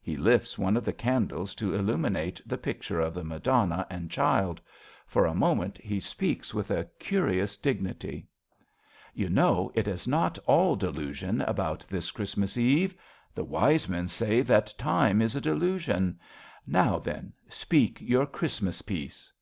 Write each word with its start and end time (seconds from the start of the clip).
{He 0.00 0.16
lifts 0.16 0.56
one 0.56 0.76
of 0.76 0.84
the 0.84 0.92
candles 0.92 1.52
to 1.56 1.72
illu 1.72 1.96
minate 1.96 2.40
the 2.46 2.56
picture 2.56 3.00
of 3.00 3.12
the 3.12 3.24
Madonna 3.24 3.78
51 3.78 3.78
RADA 3.80 3.92
and 3.94 4.08
child. 4.12 4.60
For 5.04 5.26
a 5.26 5.32
unoment 5.32 5.78
he 5.80 5.98
speaks 5.98 6.54
with 6.54 6.70
a 6.70 6.84
curious 7.00 7.56
dignity.) 7.56 8.28
You 9.14 9.28
know 9.28 9.72
it 9.74 9.88
is 9.88 10.06
not 10.06 10.38
all 10.46 10.76
delusion 10.76 11.40
About 11.40 11.84
this 11.88 12.12
Christmas 12.12 12.56
Eve. 12.56 12.94
The 13.34 13.42
wise 13.42 13.88
men 13.88 14.06
say 14.06 14.42
That 14.42 14.72
Time 14.78 15.20
is 15.20 15.34
a 15.34 15.40
delusion. 15.40 16.20
Now 16.64 17.00
then, 17.00 17.32
speak 17.48 18.00
Your 18.00 18.26
Christmas 18.26 18.80
piece. 18.80 19.32